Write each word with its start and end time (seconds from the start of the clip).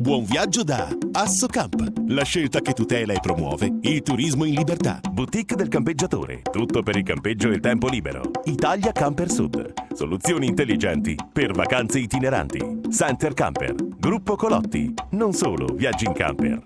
Buon 0.00 0.24
viaggio 0.24 0.62
da 0.62 0.88
Assocamp, 1.12 1.92
la 2.06 2.24
scelta 2.24 2.60
che 2.60 2.72
tutela 2.72 3.12
e 3.12 3.20
promuove 3.20 3.70
il 3.82 4.00
turismo 4.00 4.46
in 4.46 4.54
libertà. 4.54 4.98
Boutique 5.10 5.54
del 5.54 5.68
campeggiatore, 5.68 6.40
tutto 6.40 6.82
per 6.82 6.96
il 6.96 7.02
campeggio 7.02 7.50
e 7.50 7.56
il 7.56 7.60
tempo 7.60 7.86
libero. 7.86 8.22
Italia 8.44 8.92
Camper 8.92 9.30
Sud, 9.30 9.74
soluzioni 9.92 10.46
intelligenti 10.46 11.14
per 11.30 11.52
vacanze 11.52 11.98
itineranti. 11.98 12.80
Center 12.90 13.34
Camper, 13.34 13.74
Gruppo 13.98 14.36
Colotti, 14.36 14.94
non 15.10 15.34
solo 15.34 15.66
viaggi 15.74 16.06
in 16.06 16.14
camper. 16.14 16.62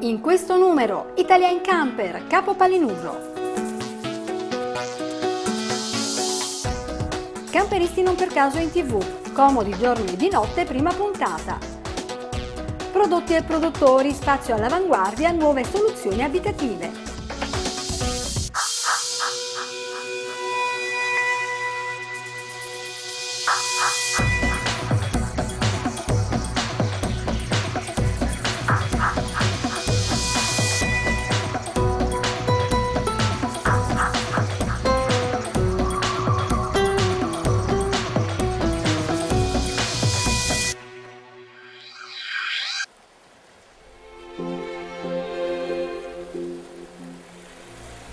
In 0.00 0.20
questo 0.22 0.56
numero, 0.56 1.12
Italia 1.18 1.48
in 1.48 1.60
Camper, 1.60 2.26
Capo 2.28 2.54
Palinurro. 2.54 3.30
Camperisti 7.50 8.00
non 8.00 8.14
per 8.14 8.28
caso 8.28 8.56
in 8.56 8.70
tv, 8.70 9.21
comodi 9.32 9.76
giorni 9.78 10.12
e 10.12 10.16
di 10.16 10.28
notte, 10.28 10.64
prima 10.64 10.92
puntata. 10.92 11.58
Prodotti 12.92 13.34
e 13.34 13.42
produttori, 13.42 14.12
spazio 14.12 14.54
all'avanguardia, 14.54 15.32
nuove 15.32 15.64
soluzioni 15.64 16.22
abitative. 16.22 17.11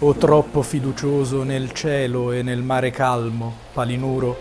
O 0.10 0.16
troppo 0.16 0.64
fiducioso 0.64 1.44
nel 1.44 1.72
cielo 1.72 2.32
e 2.32 2.42
nel 2.42 2.64
mare 2.64 2.90
calmo, 2.90 3.54
Palinuro, 3.72 4.36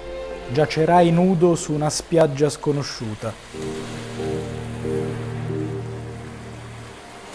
giacerai 0.50 1.11
nudo 1.11 1.55
su 1.56 1.74
una 1.74 1.91
spiaggia 1.91 2.48
sconosciuta. 2.48 3.30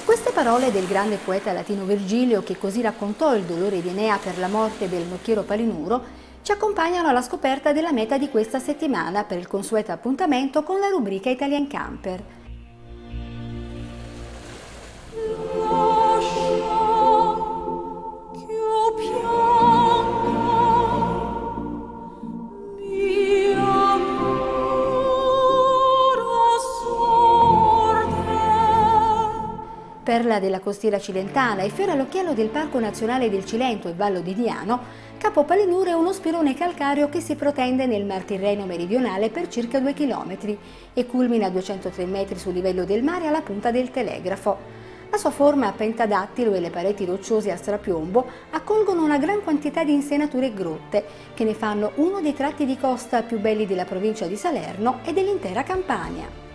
Queste 0.04 0.32
parole 0.32 0.72
del 0.72 0.88
grande 0.88 1.18
poeta 1.24 1.54
latino 1.54 1.86
Virgilio, 1.86 2.42
che 2.42 2.58
così 2.58 2.82
raccontò 2.82 3.36
il 3.36 3.44
dolore 3.44 3.84
di 3.84 3.90
Enea 3.90 4.18
per 4.18 4.40
la 4.40 4.48
morte 4.48 4.90
del 4.90 5.04
nocchiero 5.04 5.44
Palinuro, 5.44 6.02
ci 6.42 6.52
accompagnano 6.52 7.10
alla 7.10 7.22
scoperta 7.22 7.72
della 7.72 7.92
meta 7.92 8.18
di 8.18 8.30
questa 8.30 8.58
settimana 8.58 9.26
per 9.26 9.38
il 9.38 9.48
consueto 9.48 9.92
appuntamento 9.92 10.64
con 10.64 10.80
la 10.80 10.88
rubrica 10.88 11.30
Italian 11.30 11.68
Camper. 11.68 12.24
Perla 30.34 30.40
della 30.40 30.60
costiera 30.60 31.00
cilentana 31.00 31.62
e 31.62 31.70
fiore 31.70 31.92
all'occhiello 31.92 32.34
del 32.34 32.50
Parco 32.50 32.80
Nazionale 32.80 33.30
del 33.30 33.46
Cilento 33.46 33.88
e 33.88 33.94
Vallo 33.94 34.22
di 34.22 34.34
Diano, 34.34 34.80
Capo 35.18 35.44
Palinuro 35.44 35.92
è 35.92 35.94
uno 35.94 36.12
spirone 36.12 36.56
calcareo 36.56 37.08
che 37.08 37.20
si 37.20 37.36
protende 37.36 37.86
nel 37.86 38.04
Mar 38.04 38.24
Tirreno 38.24 38.66
meridionale 38.66 39.30
per 39.30 39.48
circa 39.48 39.80
2 39.80 39.94
km 39.94 40.58
e 40.94 41.06
culmina 41.06 41.48
a 41.48 41.50
203 41.50 42.06
metri 42.06 42.40
sul 42.40 42.54
livello 42.54 42.84
del 42.84 43.04
mare 43.04 43.28
alla 43.28 43.42
punta 43.42 43.70
del 43.70 43.92
telegrafo. 43.92 44.58
La 45.12 45.18
sua 45.18 45.30
forma 45.30 45.68
a 45.68 45.72
pentadattilo 45.72 46.54
e 46.54 46.60
le 46.60 46.72
pareti 46.72 47.06
rocciose 47.06 47.52
a 47.52 47.58
strapiombo 47.58 48.26
accolgono 48.52 49.04
una 49.04 49.20
gran 49.20 49.44
quantità 49.44 49.84
di 49.84 49.94
insenature 49.94 50.48
e 50.48 50.54
grotte, 50.54 51.06
che 51.36 51.44
ne 51.44 51.54
fanno 51.54 51.92
uno 51.96 52.22
dei 52.22 52.34
tratti 52.34 52.66
di 52.66 52.78
costa 52.78 53.22
più 53.22 53.40
belli 53.40 53.68
della 53.68 53.86
provincia 53.86 54.26
di 54.26 54.36
Salerno 54.36 55.02
e 55.04 55.14
dell'intera 55.14 55.62
Campania. 55.62 56.53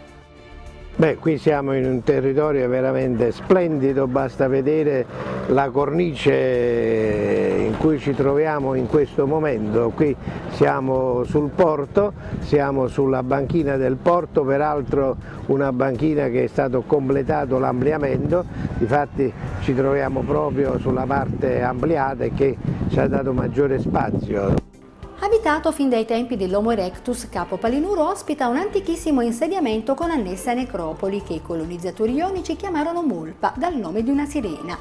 Beh, 0.98 1.14
qui 1.18 1.38
siamo 1.38 1.74
in 1.74 1.84
un 1.84 2.02
territorio 2.02 2.68
veramente 2.68 3.30
splendido, 3.30 4.08
basta 4.08 4.48
vedere 4.48 5.06
la 5.46 5.70
cornice 5.70 7.66
in 7.68 7.76
cui 7.78 8.00
ci 8.00 8.14
troviamo 8.14 8.74
in 8.74 8.88
questo 8.88 9.24
momento. 9.24 9.92
Qui 9.94 10.16
siamo 10.50 11.22
sul 11.22 11.50
porto, 11.54 12.12
siamo 12.40 12.88
sulla 12.88 13.22
banchina 13.22 13.76
del 13.76 13.94
porto, 13.94 14.42
peraltro 14.42 15.16
una 15.46 15.72
banchina 15.72 16.26
che 16.30 16.42
è 16.42 16.48
stato 16.48 16.82
completato 16.84 17.60
l'ampliamento, 17.60 18.44
difatti 18.78 19.32
ci 19.60 19.76
troviamo 19.76 20.22
proprio 20.22 20.80
sulla 20.80 21.04
parte 21.06 21.62
ampliata 21.62 22.24
e 22.24 22.32
che 22.34 22.56
ci 22.88 22.98
ha 22.98 23.06
dato 23.06 23.32
maggiore 23.32 23.78
spazio. 23.78 24.77
Abitato 25.20 25.72
fin 25.72 25.88
dai 25.88 26.04
tempi 26.04 26.36
dell'Homo 26.36 26.70
erectus, 26.70 27.28
Capo 27.28 27.56
Palinuro 27.56 28.08
ospita 28.08 28.46
un 28.46 28.56
antichissimo 28.56 29.20
insediamento 29.20 29.94
con 29.94 30.12
annessa 30.12 30.52
necropoli 30.52 31.24
che 31.24 31.32
i 31.32 31.42
colonizzatori 31.42 32.12
ionici 32.12 32.54
chiamarono 32.54 33.02
Mulpa, 33.02 33.52
dal 33.56 33.74
nome 33.74 34.04
di 34.04 34.10
una 34.10 34.26
sirena. 34.26 34.78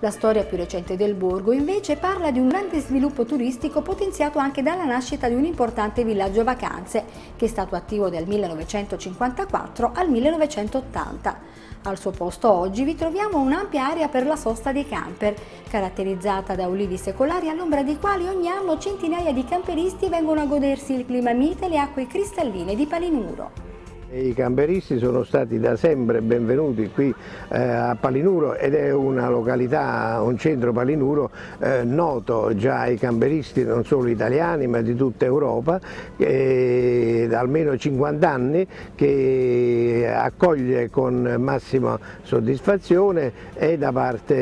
La 0.00 0.10
storia 0.10 0.44
più 0.44 0.56
recente 0.56 0.96
del 0.96 1.14
borgo 1.14 1.52
invece 1.52 1.96
parla 1.96 2.32
di 2.32 2.40
un 2.40 2.48
grande 2.48 2.80
sviluppo 2.80 3.24
turistico 3.24 3.80
potenziato 3.80 4.40
anche 4.40 4.60
dalla 4.60 4.84
nascita 4.84 5.28
di 5.28 5.34
un 5.34 5.44
importante 5.44 6.02
villaggio 6.02 6.42
vacanze 6.42 7.04
che 7.36 7.44
è 7.44 7.48
stato 7.48 7.76
attivo 7.76 8.10
dal 8.10 8.26
1954 8.26 9.92
al 9.94 10.10
1980. 10.10 11.59
Al 11.82 11.98
suo 11.98 12.10
posto 12.10 12.50
oggi 12.50 12.84
vi 12.84 12.94
troviamo 12.94 13.38
un'ampia 13.38 13.88
area 13.88 14.08
per 14.08 14.26
la 14.26 14.36
sosta 14.36 14.70
dei 14.70 14.86
camper, 14.86 15.34
caratterizzata 15.66 16.54
da 16.54 16.68
ulivi 16.68 16.98
secolari 16.98 17.48
all'ombra 17.48 17.82
dei 17.82 17.98
quali 17.98 18.28
ogni 18.28 18.48
anno 18.48 18.76
centinaia 18.76 19.32
di 19.32 19.46
camperisti 19.46 20.10
vengono 20.10 20.42
a 20.42 20.44
godersi 20.44 20.92
il 20.92 21.06
clima 21.06 21.32
mite 21.32 21.64
e 21.64 21.68
le 21.70 21.78
acque 21.78 22.06
cristalline 22.06 22.74
di 22.74 22.84
Palinuro. 22.84 23.69
I 24.12 24.34
camperisti 24.34 24.98
sono 24.98 25.22
stati 25.22 25.60
da 25.60 25.76
sempre 25.76 26.20
benvenuti 26.20 26.90
qui 26.92 27.14
eh, 27.48 27.62
a 27.62 27.94
Palinuro 27.94 28.56
ed 28.56 28.74
è 28.74 28.92
una 28.92 29.28
località, 29.28 30.20
un 30.20 30.36
centro 30.36 30.72
Palinuro 30.72 31.30
eh, 31.60 31.84
noto 31.84 32.52
già 32.56 32.80
ai 32.80 32.96
camperisti 32.96 33.62
non 33.62 33.84
solo 33.84 34.08
italiani 34.08 34.66
ma 34.66 34.80
di 34.80 34.96
tutta 34.96 35.26
Europa, 35.26 35.78
eh, 36.16 37.28
da 37.30 37.38
almeno 37.38 37.76
50 37.76 38.28
anni 38.28 38.66
che 38.96 40.12
accoglie 40.12 40.90
con 40.90 41.36
massima 41.38 41.96
soddisfazione 42.22 43.32
e 43.54 43.78
da 43.78 43.92
parte 43.92 44.34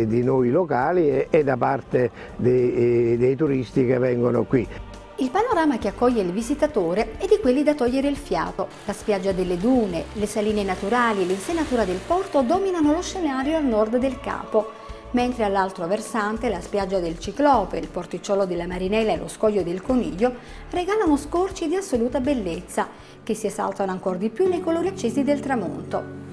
eh, 0.00 0.06
di 0.06 0.22
noi 0.22 0.50
locali 0.50 1.26
e, 1.28 1.44
da 1.44 1.58
parte 1.58 2.10
dei, 2.36 3.12
eh, 3.12 3.16
dei 3.18 3.36
turisti 3.36 3.84
che 3.84 3.98
vengono 3.98 4.44
qui. 4.44 4.66
Il 5.24 5.30
panorama 5.30 5.78
che 5.78 5.88
accoglie 5.88 6.20
il 6.20 6.32
visitatore 6.32 7.16
è 7.16 7.24
di 7.24 7.38
quelli 7.40 7.62
da 7.62 7.72
togliere 7.72 8.08
il 8.08 8.16
fiato. 8.18 8.68
La 8.84 8.92
spiaggia 8.92 9.32
delle 9.32 9.56
dune, 9.56 10.04
le 10.12 10.26
saline 10.26 10.62
naturali 10.62 11.22
e 11.22 11.24
l'insenatura 11.24 11.86
del 11.86 11.98
porto 12.06 12.42
dominano 12.42 12.92
lo 12.92 13.00
scenario 13.00 13.56
al 13.56 13.64
nord 13.64 13.96
del 13.96 14.20
capo, 14.20 14.72
mentre 15.12 15.44
all'altro 15.44 15.86
versante 15.86 16.50
la 16.50 16.60
spiaggia 16.60 16.98
del 16.98 17.18
Ciclope, 17.18 17.78
il 17.78 17.88
porticciolo 17.88 18.44
della 18.44 18.66
Marinella 18.66 19.12
e 19.12 19.16
lo 19.16 19.28
scoglio 19.28 19.62
del 19.62 19.80
Coniglio 19.80 20.30
regalano 20.68 21.16
scorci 21.16 21.68
di 21.68 21.76
assoluta 21.76 22.20
bellezza, 22.20 22.86
che 23.22 23.32
si 23.32 23.46
esaltano 23.46 23.92
ancora 23.92 24.18
di 24.18 24.28
più 24.28 24.46
nei 24.46 24.60
colori 24.60 24.88
accesi 24.88 25.24
del 25.24 25.40
tramonto. 25.40 26.23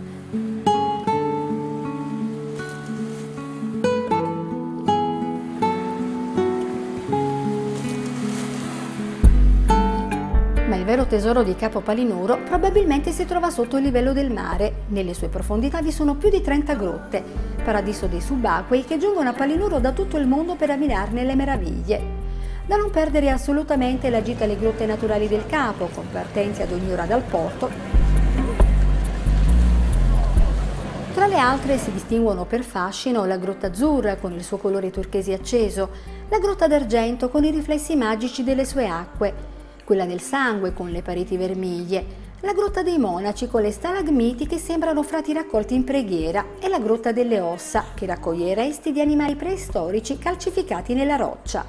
Tesoro 11.12 11.44
di 11.44 11.58
Capo 11.58 11.82
Palinuro 11.82 12.42
probabilmente 12.46 13.12
si 13.12 13.26
trova 13.26 13.50
sotto 13.50 13.76
il 13.76 13.84
livello 13.84 14.14
del 14.14 14.32
mare. 14.32 14.84
Nelle 14.88 15.14
sue 15.14 15.28
profondità 15.28 15.82
vi 15.82 15.92
sono 15.92 16.16
più 16.16 16.30
di 16.30 16.40
30 16.40 16.74
grotte, 16.76 17.22
paradiso 17.66 18.08
dei 18.08 18.22
subacquei 18.22 18.86
che 18.86 18.98
giungono 18.98 19.28
a 19.28 19.34
Palinuro 19.34 19.80
da 19.80 19.92
tutto 19.92 20.16
il 20.16 20.26
mondo 20.26 20.56
per 20.56 20.70
ammirarne 20.70 21.26
le 21.26 21.36
meraviglie. 21.36 22.02
Da 22.66 22.78
non 22.78 22.92
perdere 22.92 23.30
assolutamente 23.30 24.10
la 24.10 24.22
gita 24.22 24.46
alle 24.46 24.58
grotte 24.58 24.86
naturali 24.86 25.28
del 25.28 25.46
Capo, 25.48 25.90
con 25.94 26.06
partenze 26.10 26.64
ad 26.64 26.72
ogni 26.72 26.94
ora 26.94 27.04
dal 27.04 27.24
porto. 27.24 27.70
Tra 31.14 31.28
le 31.28 31.38
altre 31.38 31.78
si 31.78 31.92
distinguono 31.92 32.46
per 32.46 32.64
fascino 32.64 33.26
la 33.26 33.36
grotta 33.36 33.68
azzurra 33.68 34.16
con 34.16 34.32
il 34.32 34.46
suo 34.46 34.56
colore 34.56 34.92
turchesi 34.92 35.34
acceso, 35.34 35.90
la 36.30 36.40
grotta 36.40 36.68
d'argento 36.68 37.28
con 37.28 37.44
i 37.44 37.52
riflessi 37.52 37.98
magici 37.98 38.46
delle 38.46 38.64
sue 38.64 38.88
acque, 38.88 39.60
quella 39.84 40.06
del 40.06 40.22
sangue 40.22 40.74
con 40.74 40.90
le 40.90 41.02
pareti 41.02 41.38
vermiglie, 41.38 42.30
la 42.42 42.54
grotta 42.54 42.82
dei 42.82 42.98
monaci 42.98 43.48
con 43.48 43.62
le 43.62 43.72
stalagmiti 43.72 44.48
che 44.48 44.58
sembrano 44.58 45.04
frati 45.04 45.32
raccolti 45.32 45.76
in 45.76 45.84
preghiera 45.84 46.46
e 46.60 46.70
la 46.70 46.80
grotta 46.80 47.12
delle 47.12 47.40
ossa 47.40 47.86
che 47.94 48.08
raccoglie 48.08 48.52
i 48.52 48.54
resti 48.56 48.92
di 48.92 49.00
animali 49.00 49.36
preistorici 49.36 50.18
calcificati 50.18 50.94
nella 50.94 51.18
roccia. 51.18 51.64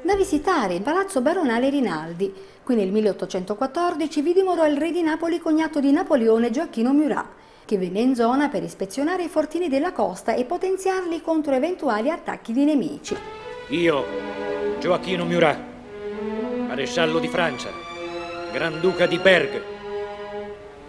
Da 0.00 0.14
visitare 0.14 0.74
il 0.74 0.82
Palazzo 0.82 1.20
Baronale 1.20 1.68
Rinaldi. 1.68 2.32
Qui 2.62 2.76
nel 2.76 2.92
1814 2.92 4.22
vi 4.22 4.32
dimorò 4.32 4.66
il 4.66 4.76
re 4.76 4.92
di 4.92 5.02
Napoli 5.02 5.40
cognato 5.40 5.80
di 5.80 5.90
Napoleone 5.90 6.50
Gioacchino 6.50 6.92
Murat, 6.92 7.26
che 7.64 7.76
venne 7.76 8.00
in 8.00 8.14
zona 8.14 8.48
per 8.48 8.62
ispezionare 8.62 9.24
i 9.24 9.28
fortini 9.28 9.68
della 9.68 9.92
costa 9.92 10.34
e 10.34 10.44
potenziarli 10.44 11.20
contro 11.20 11.54
eventuali 11.54 12.08
attacchi 12.08 12.52
di 12.52 12.64
nemici. 12.64 13.16
Io, 13.70 14.04
Gioacchino 14.78 15.24
Murat, 15.24 15.58
maresciallo 16.78 17.18
di 17.18 17.26
Francia, 17.26 17.70
Granduca 18.52 19.06
di 19.06 19.18
Berg, 19.18 19.62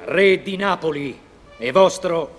re 0.03 0.43
di 0.43 0.55
Napoli 0.55 1.19
e 1.57 1.71
vostro, 1.71 2.37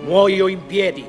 muoio 0.00 0.48
in 0.48 0.64
piedi 0.64 1.04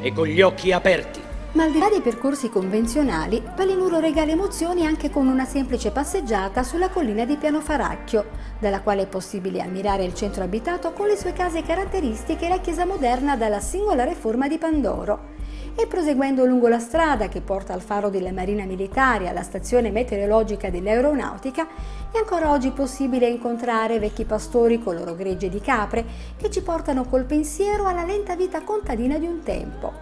e 0.00 0.12
con 0.14 0.26
gli 0.26 0.40
occhi 0.40 0.72
aperti. 0.72 1.20
Ma 1.52 1.64
al 1.64 1.72
di 1.72 1.78
là 1.78 1.90
dei 1.90 2.00
percorsi 2.00 2.48
convenzionali, 2.48 3.42
Palinuro 3.54 4.00
regala 4.00 4.30
emozioni 4.30 4.86
anche 4.86 5.10
con 5.10 5.26
una 5.26 5.44
semplice 5.44 5.90
passeggiata 5.90 6.62
sulla 6.62 6.88
collina 6.88 7.26
di 7.26 7.36
Piano 7.36 7.60
Faracchio, 7.60 8.24
dalla 8.58 8.80
quale 8.80 9.02
è 9.02 9.06
possibile 9.06 9.60
ammirare 9.60 10.04
il 10.04 10.14
centro 10.14 10.42
abitato 10.42 10.92
con 10.92 11.06
le 11.06 11.18
sue 11.18 11.34
case 11.34 11.62
caratteristiche 11.62 12.46
e 12.46 12.48
la 12.48 12.60
chiesa 12.60 12.86
moderna 12.86 13.36
dalla 13.36 13.60
singolare 13.60 14.14
forma 14.14 14.48
di 14.48 14.56
Pandoro. 14.56 15.40
E 15.74 15.86
proseguendo 15.86 16.44
lungo 16.44 16.68
la 16.68 16.78
strada 16.78 17.28
che 17.28 17.40
porta 17.40 17.72
al 17.72 17.80
faro 17.80 18.10
della 18.10 18.30
Marina 18.30 18.64
Militare, 18.64 19.28
alla 19.28 19.42
stazione 19.42 19.90
meteorologica 19.90 20.70
dell'Aeronautica, 20.70 21.66
è 22.12 22.18
ancora 22.18 22.50
oggi 22.50 22.70
possibile 22.70 23.26
incontrare 23.26 23.98
vecchi 23.98 24.24
pastori 24.24 24.78
con 24.78 24.94
loro 24.94 25.14
gregge 25.14 25.48
di 25.48 25.60
capre 25.60 26.04
che 26.36 26.50
ci 26.50 26.62
portano 26.62 27.04
col 27.04 27.24
pensiero 27.24 27.86
alla 27.86 28.04
lenta 28.04 28.36
vita 28.36 28.62
contadina 28.62 29.18
di 29.18 29.26
un 29.26 29.42
tempo. 29.42 29.92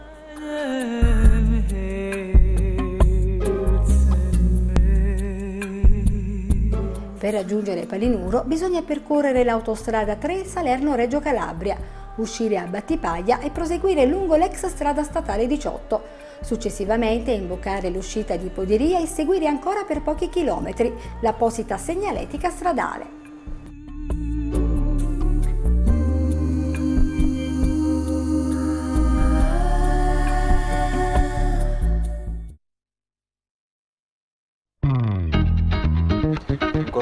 Per 7.18 7.32
raggiungere 7.34 7.86
Palinuro 7.86 8.42
bisogna 8.44 8.82
percorrere 8.82 9.44
l'autostrada 9.44 10.16
3 10.16 10.44
Salerno-Reggio 10.44 11.20
Calabria, 11.20 11.76
uscire 12.16 12.58
a 12.58 12.66
Battipaglia 12.66 13.40
e 13.40 13.50
proseguire 13.50 14.06
lungo 14.06 14.36
l'ex 14.36 14.66
strada 14.66 15.02
statale 15.02 15.46
18. 15.46 16.02
Successivamente 16.42 17.30
imboccare 17.32 17.90
l'uscita 17.90 18.36
di 18.36 18.48
Poderia 18.48 19.00
e 19.00 19.06
seguire 19.06 19.46
ancora 19.46 19.84
per 19.84 20.02
pochi 20.02 20.28
chilometri 20.28 20.92
l'apposita 21.20 21.76
segnaletica 21.76 22.50
stradale. 22.50 23.19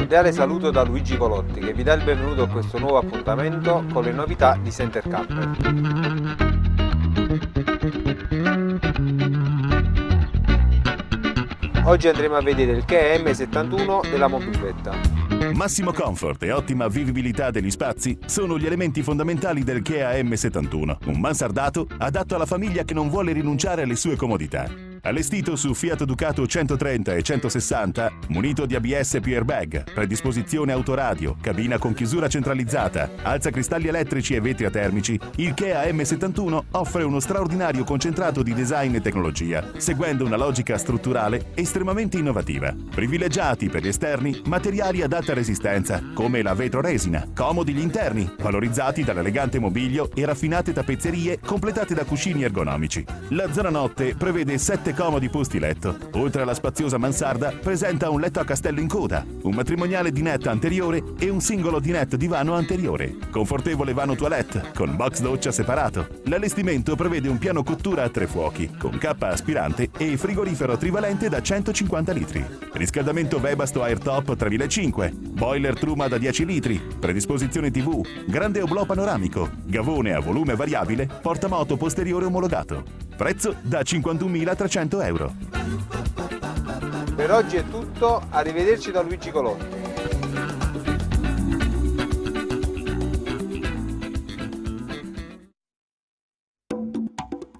Cordiale 0.08 0.32
saluto 0.32 0.70
da 0.70 0.84
Luigi 0.84 1.18
Colotti 1.18 1.60
che 1.60 1.74
vi 1.74 1.82
dà 1.82 1.92
il 1.92 2.02
benvenuto 2.02 2.44
a 2.44 2.48
questo 2.48 2.78
nuovo 2.78 2.96
appuntamento 2.96 3.84
con 3.92 4.04
le 4.04 4.12
novità 4.12 4.58
di 4.58 4.70
Center 4.70 5.06
Camper. 5.06 5.50
Oggi 11.84 12.08
andremo 12.08 12.36
a 12.36 12.40
vedere 12.40 12.72
il 12.72 12.86
KM 12.86 13.30
71 13.30 14.00
della 14.10 14.28
mobiletta. 14.28 14.96
Massimo 15.52 15.92
comfort 15.92 16.42
e 16.42 16.52
ottima 16.52 16.88
vivibilità 16.88 17.50
degli 17.50 17.70
spazi 17.70 18.18
sono 18.24 18.58
gli 18.58 18.64
elementi 18.64 19.02
fondamentali 19.02 19.62
del 19.62 19.82
Kia 19.82 20.12
M71, 20.12 20.96
un 21.04 21.20
mansardato 21.20 21.86
adatto 21.98 22.34
alla 22.34 22.46
famiglia 22.46 22.82
che 22.84 22.94
non 22.94 23.10
vuole 23.10 23.32
rinunciare 23.32 23.82
alle 23.82 23.96
sue 23.96 24.16
comodità. 24.16 24.87
Allestito 25.02 25.54
su 25.54 25.74
Fiat 25.74 26.04
Ducato 26.04 26.46
130 26.46 27.14
e 27.14 27.22
160, 27.22 28.12
munito 28.28 28.66
di 28.66 28.74
ABS 28.74 29.18
più 29.22 29.34
airbag, 29.34 29.92
predisposizione 29.92 30.72
autoradio, 30.72 31.36
cabina 31.40 31.78
con 31.78 31.94
chiusura 31.94 32.28
centralizzata, 32.28 33.10
alza 33.22 33.50
cristalli 33.50 33.86
elettrici 33.88 34.34
e 34.34 34.40
vetri 34.40 34.64
atermici, 34.64 35.18
il 35.36 35.54
Kia 35.54 35.84
M71 35.84 36.60
offre 36.72 37.04
uno 37.04 37.20
straordinario 37.20 37.84
concentrato 37.84 38.42
di 38.42 38.52
design 38.54 38.94
e 38.94 39.00
tecnologia, 39.00 39.70
seguendo 39.76 40.24
una 40.24 40.36
logica 40.36 40.76
strutturale 40.76 41.52
estremamente 41.54 42.18
innovativa. 42.18 42.74
Privilegiati 42.94 43.68
per 43.68 43.82
gli 43.82 43.88
esterni 43.88 44.40
materiali 44.46 45.02
ad 45.02 45.12
alta 45.12 45.32
resistenza, 45.32 46.02
come 46.12 46.42
la 46.42 46.54
vetroresina, 46.54 47.28
comodi 47.34 47.72
gli 47.72 47.80
interni, 47.80 48.28
valorizzati 48.38 49.04
dall'elegante 49.04 49.58
mobilio 49.58 50.10
e 50.12 50.24
raffinate 50.24 50.72
tappezzerie 50.72 51.38
completate 51.38 51.94
da 51.94 52.04
cuscini 52.04 52.42
ergonomici. 52.42 53.04
La 53.30 53.52
zona 53.52 53.70
notte 53.70 54.14
prevede 54.16 54.58
7 54.58 54.87
comodi 54.94 55.28
posti 55.28 55.58
letto. 55.58 55.96
Oltre 56.12 56.42
alla 56.42 56.54
spaziosa 56.54 56.98
mansarda, 56.98 57.52
presenta 57.60 58.10
un 58.10 58.20
letto 58.20 58.40
a 58.40 58.44
castello 58.44 58.80
in 58.80 58.88
coda, 58.88 59.24
un 59.42 59.54
matrimoniale 59.54 60.12
dinette 60.12 60.48
anteriore 60.48 61.02
e 61.18 61.28
un 61.28 61.40
singolo 61.40 61.80
dinette 61.80 62.16
divano 62.16 62.54
anteriore. 62.54 63.16
Confortevole 63.30 63.92
vano 63.92 64.14
toilette, 64.14 64.70
con 64.74 64.96
box 64.96 65.20
doccia 65.20 65.50
separato. 65.50 66.06
L'allestimento 66.24 66.96
prevede 66.96 67.28
un 67.28 67.38
piano 67.38 67.62
cottura 67.62 68.02
a 68.02 68.08
tre 68.08 68.26
fuochi, 68.26 68.70
con 68.78 68.98
cappa 68.98 69.28
aspirante 69.28 69.90
e 69.96 70.16
frigorifero 70.16 70.76
trivalente 70.76 71.28
da 71.28 71.40
150 71.40 72.12
litri. 72.12 72.44
Riscaldamento 72.72 73.38
Webasto 73.38 73.82
Airtop 73.82 74.36
3005, 74.36 75.12
boiler 75.12 75.78
Truma 75.78 76.08
da 76.08 76.18
10 76.18 76.44
litri, 76.44 76.80
predisposizione 76.98 77.70
TV, 77.70 78.04
grande 78.26 78.60
oblò 78.60 78.84
panoramico, 78.84 79.50
gavone 79.64 80.14
a 80.14 80.20
volume 80.20 80.54
variabile, 80.54 81.08
portamoto 81.20 81.76
posteriore 81.76 82.26
omologato. 82.26 83.07
Prezzo 83.18 83.56
da 83.62 83.80
51.300 83.80 85.04
euro. 85.04 85.34
Per 87.16 87.32
oggi 87.32 87.56
è 87.56 87.64
tutto, 87.68 88.22
arrivederci 88.30 88.92
da 88.92 89.00
Luigi 89.00 89.32
Colotti. 89.32 89.66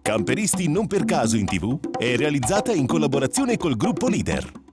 Camperisti 0.01 0.69
non 0.69 0.87
per 0.87 1.05
caso 1.05 1.37
in 1.37 1.47
tv 1.47 1.81
è 1.99 2.15
realizzata 2.15 2.73
in 2.73 2.87
collaborazione 2.87 3.57
col 3.57 3.75
gruppo 3.75 4.07
Leader. 4.07 4.68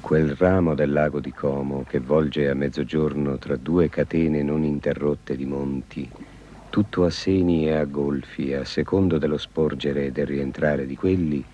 Quel 0.00 0.34
ramo 0.36 0.74
del 0.74 0.92
lago 0.92 1.20
di 1.20 1.30
Como 1.30 1.84
che 1.86 2.00
volge 2.00 2.48
a 2.48 2.54
mezzogiorno 2.54 3.36
tra 3.36 3.56
due 3.56 3.90
catene 3.90 4.42
non 4.42 4.64
interrotte 4.64 5.36
di 5.36 5.44
monti, 5.44 6.08
tutto 6.70 7.04
a 7.04 7.10
seni 7.10 7.66
e 7.66 7.74
a 7.74 7.84
golfi, 7.84 8.54
a 8.54 8.64
secondo 8.64 9.18
dello 9.18 9.36
sporgere 9.36 10.06
e 10.06 10.10
del 10.10 10.24
rientrare 10.24 10.86
di 10.86 10.96
quelli, 10.96 11.44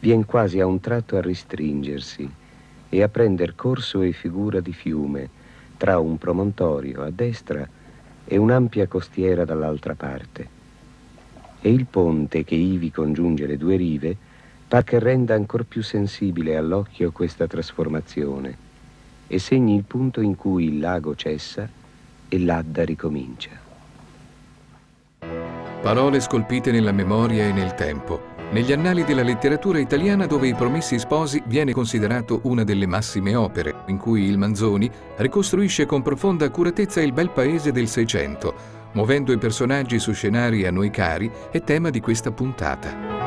vien 0.00 0.24
quasi 0.24 0.58
a 0.58 0.66
un 0.66 0.80
tratto 0.80 1.16
a 1.16 1.20
ristringersi 1.20 2.28
e 2.88 3.02
a 3.02 3.08
prender 3.08 3.54
corso 3.54 4.02
e 4.02 4.10
figura 4.10 4.58
di 4.58 4.72
fiume 4.72 5.28
tra 5.76 6.00
un 6.00 6.18
promontorio 6.18 7.04
a 7.04 7.10
destra 7.10 7.68
e 8.24 8.36
un'ampia 8.36 8.88
costiera 8.88 9.44
dall'altra 9.44 9.94
parte 9.94 10.61
e 11.62 11.70
il 11.72 11.86
ponte 11.86 12.44
che 12.44 12.56
ivi 12.56 12.90
congiunge 12.90 13.46
le 13.46 13.56
due 13.56 13.76
rive 13.76 14.16
par 14.66 14.84
che 14.84 14.98
renda 14.98 15.34
ancor 15.34 15.64
più 15.64 15.82
sensibile 15.82 16.56
all'occhio 16.56 17.12
questa 17.12 17.46
trasformazione 17.46 18.70
e 19.28 19.38
segni 19.38 19.76
il 19.76 19.84
punto 19.84 20.20
in 20.20 20.34
cui 20.34 20.64
il 20.64 20.80
lago 20.80 21.14
cessa 21.14 21.68
e 22.28 22.38
l'Adda 22.38 22.84
ricomincia. 22.84 23.50
Parole 25.80 26.20
scolpite 26.20 26.70
nella 26.70 26.92
memoria 26.92 27.44
e 27.44 27.52
nel 27.52 27.74
tempo, 27.74 28.30
negli 28.52 28.72
annali 28.72 29.04
della 29.04 29.22
letteratura 29.22 29.78
italiana 29.78 30.26
dove 30.26 30.48
I 30.48 30.54
Promessi 30.54 30.98
Sposi 30.98 31.42
viene 31.46 31.72
considerato 31.72 32.40
una 32.44 32.64
delle 32.64 32.86
massime 32.86 33.34
opere, 33.34 33.84
in 33.86 33.96
cui 33.96 34.24
il 34.24 34.36
Manzoni 34.36 34.90
ricostruisce 35.16 35.86
con 35.86 36.02
profonda 36.02 36.44
accuratezza 36.44 37.00
il 37.00 37.12
bel 37.12 37.30
paese 37.30 37.72
del 37.72 37.88
Seicento, 37.88 38.80
muovendo 38.92 39.32
i 39.32 39.38
personaggi 39.38 39.98
su 39.98 40.12
scenari 40.12 40.66
a 40.66 40.70
noi 40.70 40.90
cari, 40.90 41.30
è 41.50 41.62
tema 41.62 41.90
di 41.90 42.00
questa 42.00 42.30
puntata. 42.30 43.22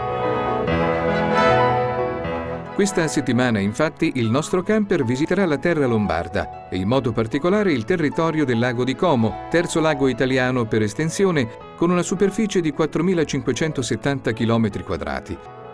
Questa 2.76 3.08
settimana, 3.08 3.60
infatti, 3.60 4.12
il 4.16 4.30
nostro 4.30 4.62
camper 4.62 5.06
visiterà 5.06 5.46
la 5.46 5.58
terra 5.58 5.86
lombarda 5.86 6.68
e 6.68 6.76
in 6.76 6.90
modo 6.90 7.14
particolare 7.14 7.72
il 7.72 7.86
territorio 7.86 8.44
del 8.44 8.60
lago 8.60 8.84
di 8.84 8.96
Como, 8.96 9.48
terzo 9.50 9.80
lago 9.80 10.10
italiano 10.10 10.66
per 10.66 10.82
estensione, 10.82 11.48
con 11.78 11.90
una 11.90 12.04
superficie 12.04 12.60
di 12.60 12.74
4.570 12.78 14.34
km2. 14.34 15.65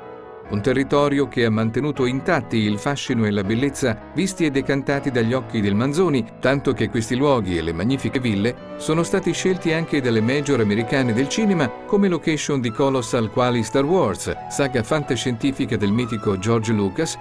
Un 0.51 0.61
territorio 0.61 1.27
che 1.27 1.45
ha 1.45 1.49
mantenuto 1.49 2.05
intatti 2.05 2.57
il 2.57 2.77
fascino 2.77 3.25
e 3.25 3.31
la 3.31 3.43
bellezza 3.43 3.97
visti 4.13 4.45
e 4.45 4.51
decantati 4.51 5.09
dagli 5.09 5.33
occhi 5.33 5.61
del 5.61 5.75
Manzoni, 5.75 6.25
tanto 6.39 6.73
che 6.73 6.89
questi 6.89 7.15
luoghi 7.15 7.57
e 7.57 7.61
le 7.61 7.73
magnifiche 7.73 8.19
ville 8.19 8.55
sono 8.77 9.03
stati 9.03 9.33
scelti 9.33 9.71
anche 9.71 10.01
dalle 10.01 10.21
major 10.21 10.59
americane 10.59 11.13
del 11.13 11.29
cinema 11.29 11.69
come 11.85 12.07
location 12.07 12.61
di 12.61 12.71
colossal 12.71 13.29
quali 13.31 13.63
Star 13.63 13.85
Wars, 13.85 14.31
saga 14.49 14.83
fantascientifica 14.83 15.77
del 15.77 15.91
mitico 15.91 16.37
George 16.37 16.73
Lucas, 16.73 17.17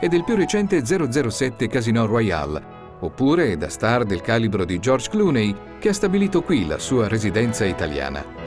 e 0.00 0.08
del 0.08 0.24
più 0.24 0.34
recente 0.34 0.82
007 0.84 1.68
Casino 1.68 2.06
Royale, 2.06 2.62
oppure 3.00 3.56
da 3.56 3.68
star 3.68 4.04
del 4.04 4.22
calibro 4.22 4.64
di 4.64 4.78
George 4.78 5.10
Clooney, 5.10 5.54
che 5.78 5.90
ha 5.90 5.94
stabilito 5.94 6.42
qui 6.42 6.66
la 6.66 6.78
sua 6.78 7.06
residenza 7.06 7.64
italiana. 7.64 8.39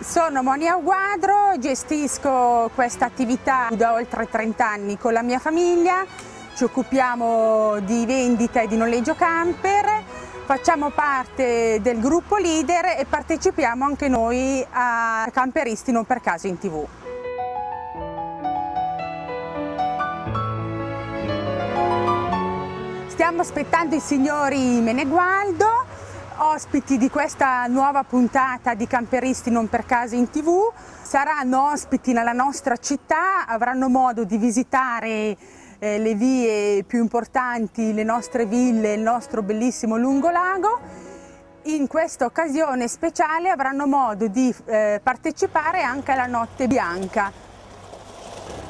Sono 0.00 0.44
Monia 0.44 0.76
Guadro, 0.76 1.58
gestisco 1.58 2.70
questa 2.72 3.06
attività 3.06 3.66
da 3.72 3.94
oltre 3.94 4.28
30 4.28 4.64
anni 4.64 4.96
con 4.96 5.12
la 5.12 5.22
mia 5.22 5.40
famiglia, 5.40 6.06
ci 6.54 6.62
occupiamo 6.62 7.80
di 7.80 8.06
vendita 8.06 8.60
e 8.60 8.68
di 8.68 8.76
noleggio 8.76 9.16
camper, 9.16 10.04
facciamo 10.46 10.90
parte 10.90 11.80
del 11.82 11.98
gruppo 11.98 12.36
leader 12.36 12.96
e 12.96 13.06
partecipiamo 13.08 13.84
anche 13.84 14.06
noi 14.06 14.64
a 14.70 15.28
Camperisti 15.32 15.90
non 15.90 16.04
per 16.04 16.20
caso 16.20 16.46
in 16.46 16.58
tv. 16.58 16.86
Stiamo 23.08 23.40
aspettando 23.40 23.96
i 23.96 24.00
signori 24.00 24.80
Menegualdo 24.80 25.97
ospiti 26.38 26.98
di 26.98 27.10
questa 27.10 27.66
nuova 27.66 28.04
puntata 28.04 28.74
di 28.74 28.86
Camperisti 28.86 29.50
non 29.50 29.68
per 29.68 29.84
caso 29.84 30.14
in 30.14 30.30
tv. 30.30 30.72
Saranno 31.02 31.70
ospiti 31.70 32.12
nella 32.12 32.32
nostra 32.32 32.76
città, 32.76 33.46
avranno 33.46 33.88
modo 33.88 34.24
di 34.24 34.38
visitare 34.38 35.36
eh, 35.78 35.98
le 35.98 36.14
vie 36.14 36.84
più 36.84 37.00
importanti, 37.00 37.92
le 37.92 38.04
nostre 38.04 38.46
ville, 38.46 38.94
il 38.94 39.00
nostro 39.00 39.42
bellissimo 39.42 39.96
lungolago. 39.96 41.06
In 41.64 41.86
questa 41.86 42.24
occasione 42.24 42.88
speciale 42.88 43.50
avranno 43.50 43.86
modo 43.86 44.28
di 44.28 44.54
eh, 44.66 45.00
partecipare 45.02 45.82
anche 45.82 46.12
alla 46.12 46.26
Notte 46.26 46.66
Bianca, 46.66 47.32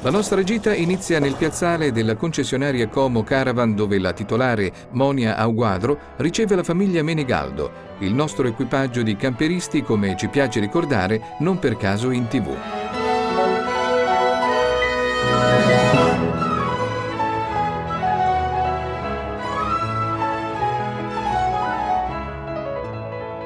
la 0.01 0.11
nostra 0.11 0.43
gita 0.43 0.73
inizia 0.73 1.19
nel 1.19 1.35
piazzale 1.35 1.91
della 1.91 2.15
concessionaria 2.15 2.87
Como 2.87 3.23
Caravan 3.23 3.75
dove 3.75 3.99
la 3.99 4.13
titolare 4.13 4.71
Monia 4.91 5.35
Auguadro 5.35 5.97
riceve 6.17 6.55
la 6.55 6.63
famiglia 6.63 7.03
Menegaldo, 7.03 7.97
il 7.99 8.13
nostro 8.13 8.47
equipaggio 8.47 9.01
di 9.01 9.17
camperisti 9.17 9.83
come 9.83 10.15
ci 10.15 10.29
piace 10.29 10.61
ricordare 10.61 11.35
non 11.39 11.59
per 11.59 11.75
caso 11.75 12.11
in 12.11 12.27
tv. 12.27 12.55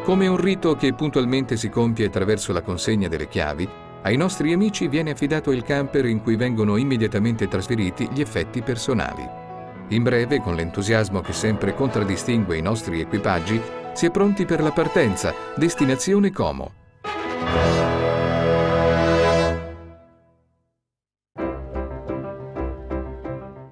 Come 0.04 0.28
un 0.28 0.38
rito 0.38 0.76
che 0.76 0.94
puntualmente 0.94 1.58
si 1.58 1.70
compie 1.70 2.06
attraverso 2.06 2.54
la 2.54 2.62
consegna 2.62 3.08
delle 3.08 3.28
chiavi, 3.28 3.68
ai 4.04 4.18
nostri 4.18 4.54
amici 4.54 4.88
viene 4.88 5.12
affidato 5.12 5.52
il 5.52 5.64
camper 5.64 6.06
in 6.06 6.22
cui 6.22 6.36
vengono 6.36 6.78
immediatamente 6.78 7.48
trasferiti 7.48 8.08
gli 8.12 8.22
effetti 8.22 8.62
personali. 8.62 9.28
In 9.90 10.04
breve, 10.04 10.40
con 10.42 10.56
l'entusiasmo 10.56 11.22
che 11.22 11.34
sempre 11.34 11.74
contraddistingue 11.74 12.58
i 12.58 12.62
nostri 12.62 13.00
equipaggi, 13.00 13.62
si 13.94 14.06
è 14.06 14.12
pronti 14.12 14.46
per 14.46 14.62
la 14.62 14.72
partenza, 14.72 15.34
destinazione 15.56 16.32
Como. 16.32 16.74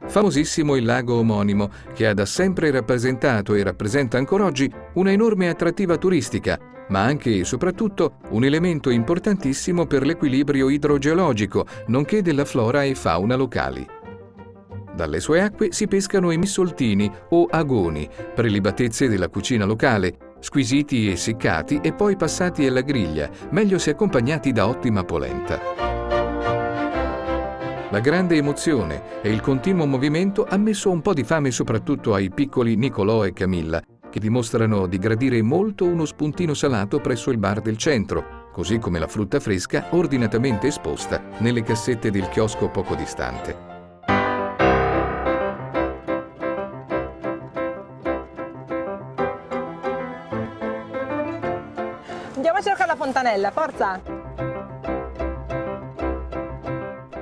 Famosissimo 0.05 0.75
il 0.75 0.83
lago 0.83 1.15
omonimo, 1.15 1.69
che 1.93 2.05
ha 2.05 2.13
da 2.13 2.25
sempre 2.25 2.69
rappresentato 2.69 3.53
e 3.53 3.63
rappresenta 3.63 4.17
ancora 4.17 4.43
oggi 4.43 4.69
una 4.95 5.11
enorme 5.11 5.47
attrattiva 5.47 5.97
turistica, 5.97 6.59
ma 6.91 7.01
anche 7.01 7.39
e 7.39 7.43
soprattutto 7.43 8.17
un 8.29 8.43
elemento 8.43 8.89
importantissimo 8.89 9.87
per 9.87 10.05
l'equilibrio 10.05 10.69
idrogeologico, 10.69 11.65
nonché 11.87 12.21
della 12.21 12.45
flora 12.45 12.83
e 12.83 12.93
fauna 12.93 13.35
locali. 13.35 13.85
Dalle 14.93 15.21
sue 15.21 15.41
acque 15.41 15.71
si 15.71 15.87
pescano 15.87 16.31
i 16.31 16.37
missoltini 16.37 17.09
o 17.29 17.47
agoni, 17.49 18.07
prelibatezze 18.35 19.07
della 19.07 19.29
cucina 19.29 19.65
locale, 19.65 20.35
squisiti 20.39 21.09
e 21.09 21.15
seccati 21.15 21.79
e 21.81 21.93
poi 21.93 22.17
passati 22.17 22.67
alla 22.67 22.81
griglia, 22.81 23.29
meglio 23.51 23.79
se 23.79 23.91
accompagnati 23.91 24.51
da 24.51 24.67
ottima 24.67 25.03
polenta. 25.03 25.59
La 27.89 27.99
grande 27.99 28.35
emozione 28.35 29.21
e 29.21 29.31
il 29.31 29.41
continuo 29.41 29.85
movimento 29.85 30.45
ha 30.47 30.57
messo 30.57 30.89
un 30.89 31.01
po' 31.01 31.13
di 31.13 31.23
fame 31.23 31.51
soprattutto 31.51 32.13
ai 32.13 32.29
piccoli 32.29 32.75
Nicolò 32.75 33.25
e 33.25 33.33
Camilla, 33.33 33.81
che 34.11 34.19
dimostrano 34.19 34.85
di 34.85 34.99
gradire 34.99 35.41
molto 35.41 35.85
uno 35.85 36.05
spuntino 36.05 36.53
salato 36.53 36.99
presso 36.99 37.31
il 37.31 37.39
bar 37.39 37.61
del 37.61 37.77
centro, 37.77 38.49
così 38.51 38.77
come 38.77 38.99
la 38.99 39.07
frutta 39.07 39.39
fresca 39.39 39.87
ordinatamente 39.91 40.67
esposta 40.67 41.23
nelle 41.39 41.63
cassette 41.63 42.11
del 42.11 42.29
chiosco 42.29 42.69
poco 42.69 42.93
distante. 42.93 43.69
Andiamo 52.35 52.57
a 52.57 52.61
cercare 52.61 52.87
la 52.87 52.95
fontanella, 52.95 53.51
forza! 53.51 54.10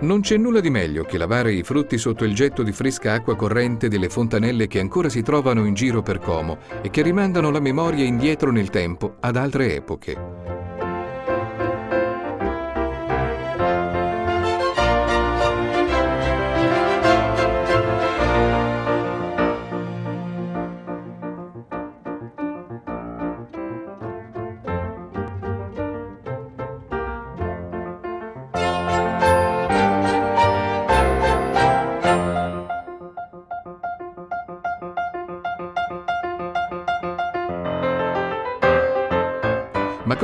Non 0.02 0.22
c'è 0.22 0.38
nulla 0.38 0.62
di 0.62 0.70
meglio 0.70 1.04
che 1.04 1.18
lavare 1.18 1.52
i 1.52 1.62
frutti 1.62 1.98
sotto 1.98 2.24
il 2.24 2.34
getto 2.34 2.64
di 2.64 2.72
fresca 2.72 3.12
acqua 3.12 3.36
corrente 3.36 3.90
delle 3.90 4.08
fontanelle 4.08 4.68
che 4.68 4.80
ancora 4.80 5.10
si 5.10 5.22
trovano 5.22 5.66
in 5.66 5.74
giro 5.74 6.02
per 6.02 6.20
Como 6.20 6.58
e 6.82 6.90
che 6.90 7.02
rimandano 7.02 7.52
la 7.52 7.60
memoria 7.60 8.06
indietro 8.06 8.50
nel 8.50 8.70
tempo 8.70 9.18
ad 9.20 9.36
altre 9.36 9.76
epoche. 9.76 10.49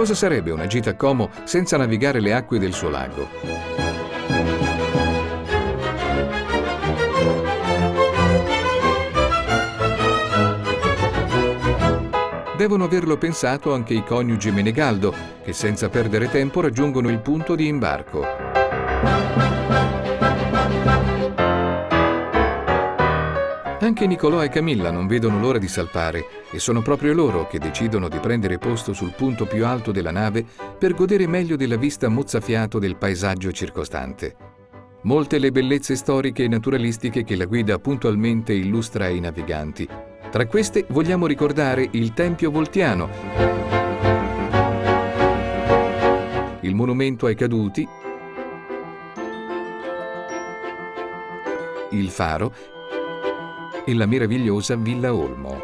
Cosa 0.06 0.14
sarebbe 0.14 0.52
una 0.52 0.68
gita 0.68 0.92
a 0.92 0.94
Como 0.94 1.32
senza 1.46 1.78
navigare 1.78 2.20
le 2.20 2.32
acque 2.32 2.60
del 2.60 2.74
suo 2.74 2.90
lago? 2.90 3.28
Devono 12.56 12.84
averlo 12.84 13.18
pensato 13.18 13.74
anche 13.74 13.96
i 13.96 14.04
coniugi 14.04 14.52
Menegaldo, 14.52 15.12
che 15.44 15.54
senza 15.54 15.90
perdere 15.90 16.30
tempo 16.30 16.62
raggiungono 16.62 17.10
il 17.10 17.18
punto 17.18 17.56
di 17.56 17.66
imbarco. 17.66 18.45
Anche 23.86 24.08
Nicolò 24.08 24.44
e 24.44 24.50
Camilla 24.50 24.90
non 24.90 25.06
vedono 25.06 25.40
l'ora 25.40 25.60
di 25.60 25.68
salpare 25.68 26.26
e 26.50 26.58
sono 26.58 26.82
proprio 26.82 27.14
loro 27.14 27.46
che 27.46 27.60
decidono 27.60 28.10
di 28.10 28.18
prendere 28.18 28.58
posto 28.58 28.94
sul 28.94 29.14
punto 29.16 29.46
più 29.46 29.64
alto 29.64 29.92
della 29.92 30.10
nave 30.10 30.44
per 30.80 30.96
godere 30.96 31.28
meglio 31.28 31.56
della 31.56 31.78
vista 31.78 32.10
mozzafiato 32.10 32.80
del 32.80 32.96
paesaggio 32.96 33.52
circostante. 33.52 34.36
Molte 35.04 35.38
le 35.38 35.52
bellezze 35.52 35.96
storiche 35.96 36.46
e 36.46 36.48
naturalistiche 36.48 37.24
che 37.24 37.36
la 37.36 37.46
guida 37.46 37.78
puntualmente 37.78 38.54
illustra 38.54 39.06
ai 39.06 39.20
naviganti. 39.20 39.88
Tra 40.32 40.48
queste 40.48 40.88
vogliamo 40.90 41.28
ricordare 41.28 41.88
il 41.92 42.12
Tempio 42.14 42.50
Voltiano, 42.50 43.08
il 46.62 46.74
monumento 46.74 47.28
ai 47.28 47.36
caduti, 47.36 47.88
il 51.92 52.10
faro 52.10 52.75
e 53.86 53.94
la 53.94 54.06
meravigliosa 54.06 54.76
Villa 54.76 55.14
Olmo. 55.14 55.62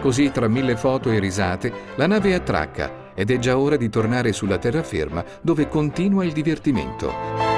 Così, 0.00 0.30
tra 0.30 0.48
mille 0.48 0.76
foto 0.76 1.10
e 1.10 1.18
risate, 1.18 1.72
la 1.94 2.06
nave 2.06 2.34
attracca 2.34 3.12
ed 3.14 3.30
è 3.30 3.38
già 3.38 3.56
ora 3.56 3.76
di 3.76 3.88
tornare 3.88 4.32
sulla 4.32 4.58
terraferma 4.58 5.24
dove 5.40 5.68
continua 5.68 6.24
il 6.24 6.32
divertimento. 6.32 7.50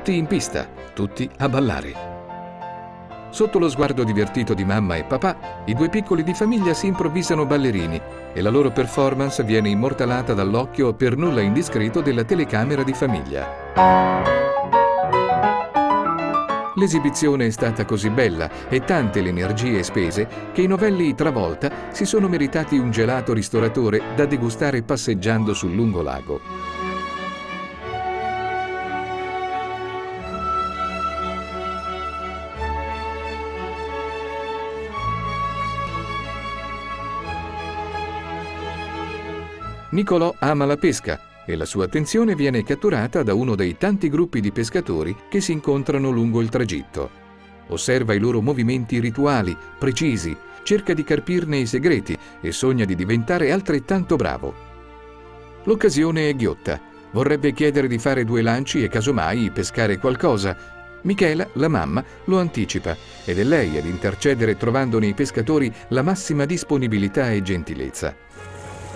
tutti 0.00 0.16
in 0.16 0.26
pista 0.26 0.79
tutti 1.00 1.30
a 1.38 1.48
ballare. 1.48 2.08
Sotto 3.30 3.58
lo 3.58 3.70
sguardo 3.70 4.04
divertito 4.04 4.52
di 4.52 4.64
mamma 4.64 4.96
e 4.96 5.04
papà, 5.04 5.62
i 5.64 5.72
due 5.72 5.88
piccoli 5.88 6.22
di 6.22 6.34
famiglia 6.34 6.74
si 6.74 6.88
improvvisano 6.88 7.46
ballerini 7.46 7.98
e 8.34 8.42
la 8.42 8.50
loro 8.50 8.70
performance 8.70 9.42
viene 9.42 9.70
immortalata 9.70 10.34
dall'occhio 10.34 10.92
per 10.92 11.16
nulla 11.16 11.40
indiscreto 11.40 12.02
della 12.02 12.24
telecamera 12.24 12.82
di 12.82 12.92
famiglia. 12.92 13.48
L'esibizione 16.74 17.46
è 17.46 17.50
stata 17.50 17.86
così 17.86 18.10
bella 18.10 18.68
e 18.68 18.84
tante 18.84 19.22
le 19.22 19.30
energie 19.30 19.82
spese 19.82 20.28
che 20.52 20.60
i 20.60 20.66
novelli 20.66 21.14
Travolta 21.14 21.92
si 21.92 22.04
sono 22.04 22.28
meritati 22.28 22.76
un 22.76 22.90
gelato 22.90 23.32
ristoratore 23.32 24.02
da 24.14 24.26
degustare 24.26 24.82
passeggiando 24.82 25.54
sul 25.54 25.74
lungo 25.74 26.02
lago. 26.02 26.79
Nicolò 39.90 40.32
ama 40.38 40.66
la 40.66 40.76
pesca 40.76 41.20
e 41.44 41.56
la 41.56 41.64
sua 41.64 41.86
attenzione 41.86 42.36
viene 42.36 42.62
catturata 42.62 43.24
da 43.24 43.34
uno 43.34 43.56
dei 43.56 43.76
tanti 43.76 44.08
gruppi 44.08 44.40
di 44.40 44.52
pescatori 44.52 45.16
che 45.28 45.40
si 45.40 45.50
incontrano 45.50 46.10
lungo 46.10 46.40
il 46.40 46.48
tragitto. 46.48 47.10
Osserva 47.68 48.14
i 48.14 48.20
loro 48.20 48.40
movimenti 48.40 49.00
rituali, 49.00 49.56
precisi, 49.78 50.36
cerca 50.62 50.94
di 50.94 51.02
carpirne 51.02 51.58
i 51.58 51.66
segreti 51.66 52.16
e 52.40 52.52
sogna 52.52 52.84
di 52.84 52.94
diventare 52.94 53.50
altrettanto 53.50 54.14
bravo. 54.14 54.54
L'occasione 55.64 56.28
è 56.28 56.36
ghiotta. 56.36 56.80
Vorrebbe 57.10 57.52
chiedere 57.52 57.88
di 57.88 57.98
fare 57.98 58.24
due 58.24 58.42
lanci 58.42 58.84
e 58.84 58.88
casomai 58.88 59.50
pescare 59.50 59.98
qualcosa. 59.98 60.56
Michela, 61.02 61.48
la 61.54 61.66
mamma, 61.66 62.04
lo 62.26 62.38
anticipa 62.38 62.96
ed 63.24 63.40
è 63.40 63.42
lei 63.42 63.76
ad 63.76 63.86
intercedere 63.86 64.56
trovando 64.56 65.00
nei 65.00 65.14
pescatori 65.14 65.72
la 65.88 66.02
massima 66.02 66.44
disponibilità 66.44 67.32
e 67.32 67.42
gentilezza. 67.42 68.14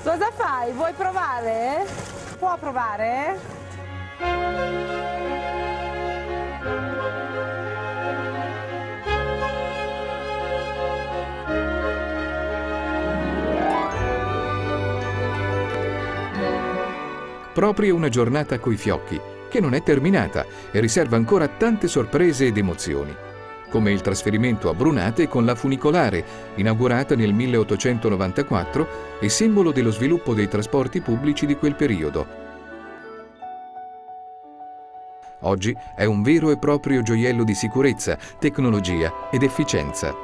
Cosa 0.04 0.30
fai? 0.32 0.70
Vuoi 0.72 0.92
provare? 0.92 1.86
Può 2.38 2.58
provare? 2.58 3.38
Proprio 17.54 17.94
una 17.94 18.10
giornata 18.10 18.58
coi 18.58 18.76
fiocchi, 18.76 19.18
che 19.48 19.58
non 19.58 19.72
è 19.72 19.82
terminata 19.82 20.44
e 20.70 20.80
riserva 20.80 21.16
ancora 21.16 21.48
tante 21.48 21.88
sorprese 21.88 22.44
ed 22.44 22.58
emozioni 22.58 23.32
come 23.74 23.90
il 23.90 24.02
trasferimento 24.02 24.70
a 24.70 24.72
Brunate 24.72 25.26
con 25.26 25.44
la 25.44 25.56
funicolare, 25.56 26.24
inaugurata 26.54 27.16
nel 27.16 27.32
1894 27.32 29.18
e 29.18 29.28
simbolo 29.28 29.72
dello 29.72 29.90
sviluppo 29.90 30.32
dei 30.32 30.46
trasporti 30.46 31.00
pubblici 31.00 31.44
di 31.44 31.56
quel 31.56 31.74
periodo. 31.74 32.24
Oggi 35.40 35.76
è 35.96 36.04
un 36.04 36.22
vero 36.22 36.52
e 36.52 36.56
proprio 36.56 37.02
gioiello 37.02 37.42
di 37.42 37.54
sicurezza, 37.54 38.16
tecnologia 38.38 39.28
ed 39.32 39.42
efficienza. 39.42 40.14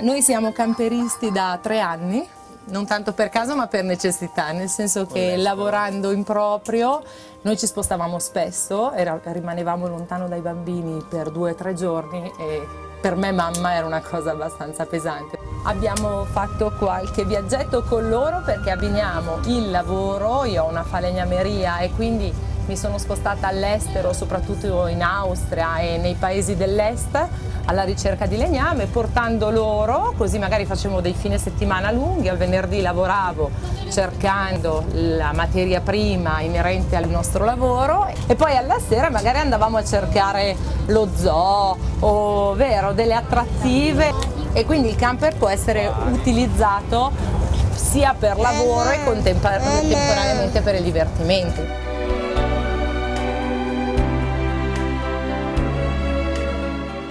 Noi 0.00 0.20
siamo 0.20 0.52
camperisti 0.52 1.30
da 1.30 1.58
tre 1.62 1.80
anni, 1.80 2.28
non 2.66 2.86
tanto 2.86 3.12
per 3.12 3.28
caso 3.28 3.56
ma 3.56 3.66
per 3.66 3.84
necessità, 3.84 4.52
nel 4.52 4.68
senso 4.68 5.06
che 5.06 5.36
lavorando 5.36 6.12
in 6.12 6.24
proprio 6.24 7.02
noi 7.42 7.56
ci 7.56 7.66
spostavamo 7.66 8.18
spesso, 8.18 8.92
era, 8.92 9.18
rimanevamo 9.22 9.88
lontano 9.88 10.28
dai 10.28 10.40
bambini 10.40 11.04
per 11.08 11.30
due 11.30 11.52
o 11.52 11.54
tre 11.54 11.74
giorni 11.74 12.30
e 12.38 12.66
per 13.00 13.16
me 13.16 13.32
mamma 13.32 13.74
era 13.74 13.86
una 13.86 14.02
cosa 14.02 14.32
abbastanza 14.32 14.84
pesante. 14.84 15.38
Abbiamo 15.64 16.24
fatto 16.26 16.72
qualche 16.78 17.24
viaggetto 17.24 17.82
con 17.82 18.08
loro 18.08 18.42
perché 18.44 18.70
abbiniamo 18.70 19.38
il 19.46 19.70
lavoro, 19.70 20.44
io 20.44 20.64
ho 20.64 20.68
una 20.68 20.84
falegnameria 20.84 21.78
e 21.78 21.90
quindi 21.92 22.32
mi 22.70 22.76
sono 22.76 22.98
spostata 22.98 23.48
all'estero, 23.48 24.12
soprattutto 24.12 24.86
in 24.86 25.02
Austria 25.02 25.78
e 25.78 25.96
nei 25.96 26.14
paesi 26.14 26.54
dell'est, 26.54 27.18
alla 27.64 27.82
ricerca 27.82 28.26
di 28.26 28.36
legname, 28.36 28.86
portando 28.86 29.50
loro, 29.50 30.14
così 30.16 30.38
magari 30.38 30.66
facevo 30.66 31.00
dei 31.00 31.12
fine 31.12 31.36
settimana 31.36 31.90
lunghi, 31.90 32.28
al 32.28 32.36
venerdì 32.36 32.80
lavoravo 32.80 33.50
cercando 33.90 34.84
la 34.92 35.32
materia 35.32 35.80
prima 35.80 36.42
inerente 36.42 36.94
al 36.94 37.08
nostro 37.08 37.44
lavoro 37.44 38.06
e 38.28 38.36
poi 38.36 38.56
alla 38.56 38.78
sera 38.78 39.10
magari 39.10 39.38
andavamo 39.38 39.76
a 39.76 39.84
cercare 39.84 40.54
lo 40.86 41.08
zoo 41.12 41.76
o 41.98 42.54
vero, 42.54 42.92
delle 42.92 43.14
attrattive 43.14 44.14
e 44.52 44.64
quindi 44.64 44.90
il 44.90 44.96
camper 44.96 45.34
può 45.36 45.48
essere 45.48 45.90
utilizzato 46.06 47.10
sia 47.74 48.14
per 48.16 48.38
lavoro 48.38 48.90
e 48.90 49.02
contemporaneamente 49.02 50.60
per 50.60 50.76
il 50.76 50.82
divertimento. 50.84 51.90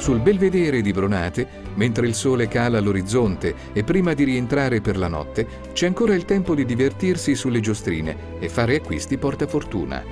Sul 0.10 0.22
belvedere 0.22 0.82
di 0.82 0.92
Bronate, 0.92 1.48
mentre 1.76 2.08
il 2.08 2.16
sole 2.16 2.48
cala 2.48 2.80
all'orizzonte 2.80 3.54
e 3.74 3.84
prima 3.84 4.16
di 4.16 4.24
rientrare 4.24 4.82
per 4.82 4.98
la 4.98 5.08
notte, 5.08 5.46
c'è 5.72 5.86
ancora 5.86 6.16
il 6.16 6.26
tempo 6.26 6.56
di 6.56 6.66
divertirsi 6.66 7.36
sulle 7.36 7.60
giostrine 7.60 8.40
e 8.40 8.50
fare 8.50 8.78
acquisti 8.78 9.20
portafortuna. 9.20 10.04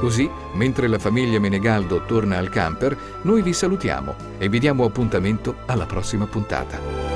Così, 0.00 0.28
mentre 0.54 0.88
la 0.88 0.98
famiglia 0.98 1.38
Menegaldo 1.38 2.04
torna 2.04 2.36
al 2.36 2.48
camper, 2.48 2.98
noi 3.22 3.42
vi 3.42 3.52
salutiamo 3.52 4.12
e 4.38 4.48
vi 4.48 4.58
diamo 4.58 4.82
appuntamento 4.82 5.58
alla 5.66 5.86
prossima 5.86 6.26
puntata. 6.26 7.15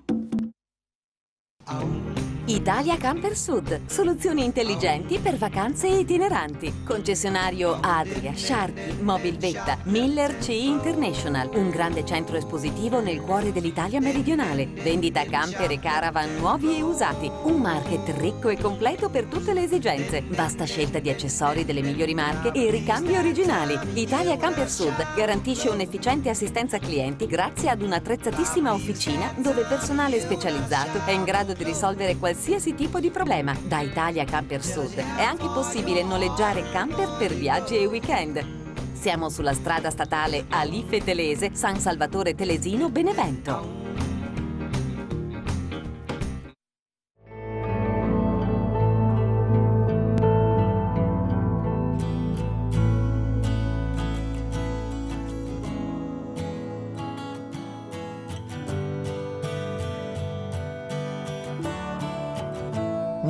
Italia 2.61 2.95
Camper 2.95 3.35
Sud, 3.35 3.87
soluzioni 3.87 4.43
intelligenti 4.43 5.17
per 5.17 5.35
vacanze 5.35 5.87
itineranti. 5.87 6.83
Concessionario 6.85 7.79
Adria, 7.81 8.33
Sharky, 8.35 9.01
Mobilvetta, 9.01 9.79
Miller 9.85 10.37
CI 10.37 10.67
International, 10.67 11.49
un 11.55 11.71
grande 11.71 12.05
centro 12.05 12.37
espositivo 12.37 13.01
nel 13.01 13.19
cuore 13.21 13.51
dell'Italia 13.51 13.99
meridionale. 13.99 14.67
Vendita 14.67 15.23
camper 15.23 15.71
e 15.71 15.79
caravan 15.79 16.35
nuovi 16.37 16.77
e 16.77 16.83
usati. 16.83 17.31
Un 17.45 17.55
market 17.55 18.07
ricco 18.19 18.49
e 18.49 18.57
completo 18.57 19.09
per 19.09 19.25
tutte 19.25 19.53
le 19.53 19.63
esigenze. 19.63 20.21
Vasta 20.27 20.65
scelta 20.65 20.99
di 20.99 21.09
accessori 21.09 21.65
delle 21.65 21.81
migliori 21.81 22.13
marche 22.13 22.51
e 22.51 22.69
ricambi 22.69 23.15
originali. 23.15 23.75
Italia 23.95 24.37
Camper 24.37 24.69
Sud 24.69 25.15
garantisce 25.15 25.69
un'efficiente 25.69 26.29
assistenza 26.29 26.77
clienti 26.77 27.25
grazie 27.25 27.71
ad 27.71 27.81
un'attrezzatissima 27.81 28.71
officina 28.71 29.33
dove 29.37 29.63
personale 29.63 30.19
specializzato 30.19 31.03
è 31.05 31.11
in 31.11 31.23
grado 31.23 31.53
di 31.53 31.63
risolvere 31.63 32.17
qualsiasi 32.17 32.49
qualsiasi 32.51 32.75
tipo 32.75 32.99
di 32.99 33.11
problema. 33.11 33.55
Da 33.63 33.79
Italia 33.79 34.25
Camper 34.25 34.61
Sud 34.61 34.95
è 34.95 35.21
anche 35.21 35.45
possibile 35.45 36.03
noleggiare 36.03 36.69
camper 36.69 37.15
per 37.17 37.33
viaggi 37.33 37.77
e 37.77 37.85
weekend. 37.85 38.45
Siamo 38.91 39.29
sulla 39.29 39.53
strada 39.53 39.89
statale 39.89 40.45
Alife 40.49 41.01
Telese, 41.01 41.51
San 41.53 41.79
Salvatore 41.79 42.35
Telesino, 42.35 42.89
Benevento. 42.89 43.80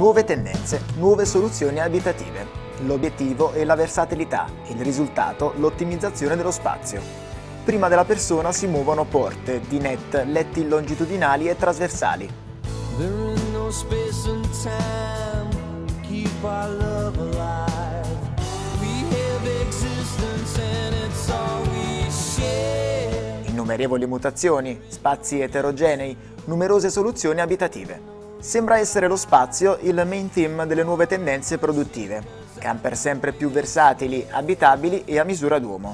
Nuove 0.01 0.23
tendenze, 0.23 0.81
nuove 0.97 1.25
soluzioni 1.25 1.79
abitative. 1.79 2.47
L'obiettivo 2.85 3.51
è 3.51 3.63
la 3.63 3.75
versatilità, 3.75 4.49
il 4.69 4.81
risultato 4.81 5.53
l'ottimizzazione 5.57 6.35
dello 6.35 6.49
spazio. 6.49 6.99
Prima 7.63 7.87
della 7.87 8.03
persona 8.03 8.51
si 8.51 8.65
muovono 8.65 9.05
porte, 9.05 9.61
dinette, 9.67 10.23
letti 10.23 10.67
longitudinali 10.67 11.49
e 11.49 11.55
trasversali. 11.55 12.27
Innumerevoli 23.45 24.07
mutazioni, 24.07 24.81
spazi 24.87 25.41
eterogenei, 25.41 26.17
numerose 26.45 26.89
soluzioni 26.89 27.39
abitative. 27.39 28.20
Sembra 28.41 28.79
essere 28.79 29.07
lo 29.07 29.17
spazio 29.17 29.77
il 29.81 30.03
main 30.07 30.31
theme 30.31 30.65
delle 30.65 30.81
nuove 30.81 31.05
tendenze 31.05 31.59
produttive. 31.59 32.23
Camper 32.57 32.97
sempre 32.97 33.33
più 33.33 33.51
versatili, 33.51 34.25
abitabili 34.31 35.03
e 35.05 35.19
a 35.19 35.23
misura 35.23 35.59
d'uomo. 35.59 35.93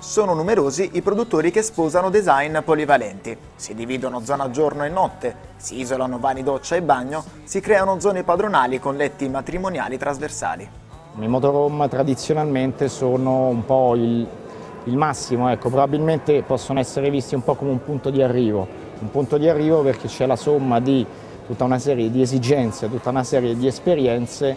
Sono 0.00 0.34
numerosi 0.34 0.90
i 0.94 1.02
produttori 1.02 1.52
che 1.52 1.62
sposano 1.62 2.10
design 2.10 2.58
polivalenti. 2.64 3.36
Si 3.54 3.76
dividono 3.76 4.24
zona 4.24 4.50
giorno 4.50 4.84
e 4.84 4.88
notte, 4.88 5.36
si 5.56 5.78
isolano 5.78 6.18
vani 6.18 6.42
doccia 6.42 6.74
e 6.74 6.82
bagno, 6.82 7.22
si 7.44 7.60
creano 7.60 8.00
zone 8.00 8.24
padronali 8.24 8.80
con 8.80 8.96
letti 8.96 9.28
matrimoniali 9.28 9.96
trasversali. 9.96 10.68
I 11.20 11.28
motorhome 11.28 11.86
tradizionalmente 11.86 12.88
sono 12.88 13.46
un 13.46 13.64
po' 13.64 13.94
il, 13.94 14.26
il 14.82 14.96
massimo, 14.96 15.48
ecco, 15.48 15.68
probabilmente 15.68 16.42
possono 16.42 16.80
essere 16.80 17.08
visti 17.08 17.36
un 17.36 17.44
po' 17.44 17.54
come 17.54 17.70
un 17.70 17.84
punto 17.84 18.10
di 18.10 18.20
arrivo. 18.20 18.66
Un 18.98 19.12
punto 19.12 19.38
di 19.38 19.48
arrivo 19.48 19.82
perché 19.82 20.08
c'è 20.08 20.26
la 20.26 20.34
somma 20.34 20.80
di 20.80 21.06
tutta 21.48 21.64
una 21.64 21.78
serie 21.78 22.10
di 22.10 22.20
esigenze, 22.20 22.90
tutta 22.90 23.08
una 23.08 23.24
serie 23.24 23.56
di 23.56 23.66
esperienze 23.66 24.54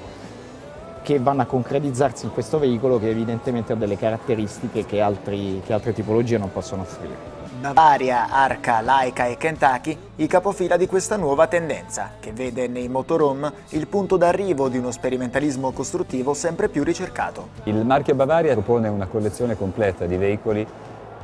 che 1.01 1.19
vanno 1.19 1.43
a 1.43 1.45
concretizzarsi 1.45 2.25
in 2.25 2.33
questo 2.33 2.59
veicolo 2.59 2.99
che 2.99 3.09
evidentemente 3.09 3.71
ha 3.71 3.75
delle 3.77 3.97
caratteristiche 3.97 4.85
che, 4.85 4.99
altri, 4.99 5.61
che 5.65 5.71
altre 5.71 5.93
tipologie 5.93 6.37
non 6.37 6.51
possono 6.51 6.81
offrire. 6.81 7.39
Bavaria, 7.61 8.29
Arca, 8.29 8.81
Laika 8.81 9.27
e 9.27 9.37
Kentucky 9.37 9.97
i 10.17 10.27
capofila 10.27 10.75
di 10.75 10.87
questa 10.87 11.15
nuova 11.15 11.47
tendenza, 11.47 12.11
che 12.19 12.33
vede 12.33 12.67
nei 12.67 12.89
motorhome 12.89 13.53
il 13.69 13.87
punto 13.87 14.17
d'arrivo 14.17 14.67
di 14.67 14.77
uno 14.77 14.91
sperimentalismo 14.91 15.71
costruttivo 15.71 16.33
sempre 16.33 16.67
più 16.67 16.83
ricercato. 16.83 17.49
Il 17.63 17.85
marchio 17.85 18.15
Bavaria 18.15 18.53
propone 18.53 18.89
una 18.89 19.05
collezione 19.05 19.55
completa 19.55 20.05
di 20.05 20.17
veicoli 20.17 20.67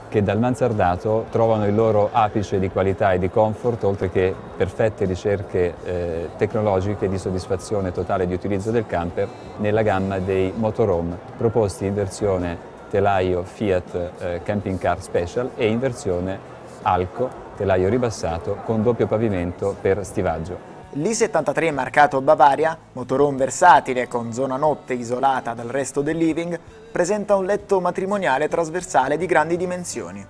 che 0.09 0.23
dal 0.23 0.39
mansardato 0.39 1.25
trovano 1.29 1.65
il 1.65 1.75
loro 1.75 2.09
apice 2.11 2.59
di 2.59 2.69
qualità 2.69 3.13
e 3.13 3.19
di 3.19 3.29
comfort, 3.29 3.83
oltre 3.83 4.09
che 4.09 4.33
perfette 4.55 5.05
ricerche 5.05 5.73
eh, 5.83 6.29
tecnologiche 6.37 7.09
di 7.09 7.17
soddisfazione 7.17 7.91
totale 7.91 8.27
di 8.27 8.33
utilizzo 8.33 8.71
del 8.71 8.85
camper 8.85 9.27
nella 9.57 9.81
gamma 9.81 10.19
dei 10.19 10.53
motorhome 10.55 11.17
proposti 11.37 11.85
in 11.85 11.93
versione 11.93 12.75
telaio 12.89 13.43
Fiat 13.43 14.11
eh, 14.19 14.41
Camping 14.43 14.77
Car 14.79 15.01
Special 15.01 15.51
e 15.55 15.67
in 15.67 15.79
versione 15.79 16.55
Alco, 16.83 17.29
telaio 17.57 17.89
ribassato 17.89 18.59
con 18.63 18.81
doppio 18.81 19.07
pavimento 19.07 19.75
per 19.79 20.05
stivaggio. 20.05 20.75
L'I73 20.93 21.73
marcato 21.73 22.21
Bavaria, 22.21 22.77
motorhome 22.93 23.37
versatile 23.37 24.07
con 24.07 24.31
zona 24.31 24.55
notte 24.55 24.93
isolata 24.93 25.53
dal 25.53 25.67
resto 25.67 26.01
del 26.01 26.15
living, 26.15 26.57
presenta 26.97 27.35
un 27.35 27.45
letto 27.45 27.79
matrimoniale 27.79 28.47
trasversale 28.47 29.17
di 29.17 29.27
grandi 29.27 29.55
dimensioni. 29.55 30.25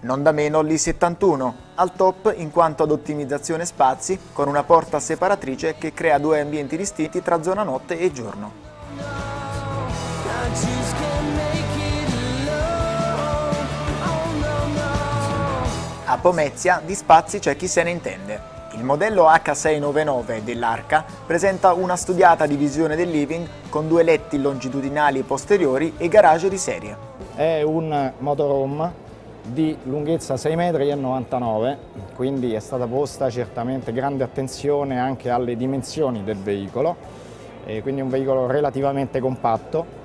Non 0.00 0.22
da 0.22 0.32
meno 0.32 0.62
l'I71, 0.62 1.52
al 1.74 1.94
top 1.94 2.32
in 2.34 2.50
quanto 2.50 2.84
ad 2.84 2.90
ottimizzazione 2.90 3.66
spazi, 3.66 4.18
con 4.32 4.48
una 4.48 4.62
porta 4.62 5.00
separatrice 5.00 5.76
che 5.76 5.92
crea 5.92 6.16
due 6.16 6.40
ambienti 6.40 6.78
distinti 6.78 7.20
tra 7.20 7.42
zona 7.42 7.62
notte 7.62 7.98
e 7.98 8.10
giorno. 8.10 8.52
A 16.06 16.16
Pomezia 16.16 16.80
di 16.82 16.94
spazi 16.94 17.38
c'è 17.38 17.54
chi 17.54 17.68
se 17.68 17.82
ne 17.82 17.90
intende. 17.90 18.57
Il 18.72 18.84
modello 18.84 19.24
H699 19.24 20.42
dell'Arca 20.42 21.02
presenta 21.26 21.72
una 21.72 21.96
studiata 21.96 22.46
divisione 22.46 22.96
del 22.96 23.08
living 23.08 23.46
con 23.70 23.88
due 23.88 24.02
letti 24.02 24.38
longitudinali 24.38 25.22
posteriori 25.22 25.94
e 25.96 26.08
garage 26.08 26.50
di 26.50 26.58
serie. 26.58 26.96
È 27.34 27.62
un 27.62 28.12
motorhome 28.18 29.06
di 29.42 29.74
lunghezza 29.84 30.34
6,99 30.34 31.32
m, 31.32 31.76
quindi 32.14 32.52
è 32.52 32.60
stata 32.60 32.86
posta 32.86 33.30
certamente 33.30 33.90
grande 33.90 34.22
attenzione 34.22 35.00
anche 35.00 35.30
alle 35.30 35.56
dimensioni 35.56 36.22
del 36.22 36.36
veicolo, 36.36 36.94
quindi 37.64 38.00
è 38.00 38.04
un 38.04 38.10
veicolo 38.10 38.46
relativamente 38.46 39.18
compatto, 39.18 39.97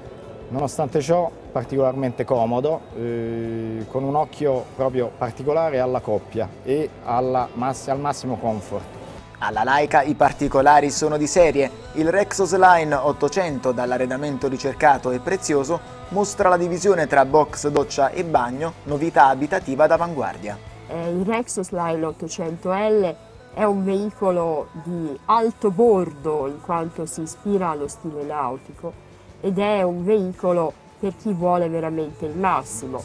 nonostante 0.49 1.01
ciò 1.01 1.29
particolarmente 1.51 2.25
comodo, 2.25 2.81
eh, 2.95 3.85
con 3.89 4.03
un 4.03 4.15
occhio 4.15 4.65
proprio 4.75 5.11
particolare 5.17 5.79
alla 5.79 5.99
coppia 5.99 6.47
e 6.63 6.89
alla, 7.03 7.47
al 7.53 7.99
massimo 7.99 8.37
comfort. 8.37 9.01
Alla 9.39 9.63
Laika 9.63 10.03
i 10.03 10.15
particolari 10.15 10.89
sono 10.89 11.17
di 11.17 11.27
serie. 11.27 11.69
Il 11.93 12.09
Rexos 12.09 12.55
Line 12.57 12.95
800 12.95 13.73
dall'arredamento 13.73 14.47
ricercato 14.47 15.11
e 15.11 15.19
prezioso 15.19 15.79
mostra 16.09 16.47
la 16.47 16.57
divisione 16.57 17.07
tra 17.07 17.25
box, 17.25 17.67
doccia 17.67 18.09
e 18.11 18.23
bagno, 18.23 18.73
novità 18.83 19.27
abitativa 19.27 19.85
d'avanguardia. 19.85 20.57
Eh, 20.87 21.09
il 21.09 21.25
Rexos 21.25 21.71
Line 21.71 22.05
800L 22.05 23.15
è 23.53 23.63
un 23.63 23.83
veicolo 23.83 24.69
di 24.83 25.19
alto 25.25 25.69
bordo 25.71 26.47
in 26.47 26.61
quanto 26.61 27.05
si 27.05 27.21
ispira 27.21 27.69
allo 27.69 27.87
stile 27.87 28.23
nautico 28.23 29.11
ed 29.45 29.59
è 29.59 29.81
un 29.81 30.05
veicolo 30.05 30.71
per 30.97 31.11
chi 31.21 31.33
vuole 31.33 31.67
veramente 31.67 32.25
il 32.25 32.33
massimo. 32.33 33.03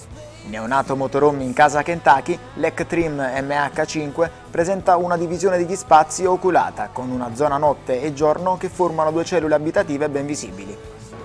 Neonato 0.48 0.94
motorhome 0.94 1.42
in 1.42 1.52
casa 1.52 1.82
Kentucky, 1.82 2.38
l'Ec-Trim 2.54 3.16
MH5 3.16 4.30
presenta 4.48 4.94
una 4.94 5.16
divisione 5.16 5.56
degli 5.56 5.74
spazi 5.74 6.24
oculata, 6.24 6.90
con 6.92 7.10
una 7.10 7.34
zona 7.34 7.56
notte 7.56 8.00
e 8.00 8.14
giorno 8.14 8.56
che 8.56 8.68
formano 8.68 9.10
due 9.10 9.24
cellule 9.24 9.56
abitative 9.56 10.08
ben 10.08 10.26
visibili. 10.26 10.76